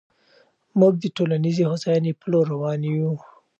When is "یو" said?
2.93-3.11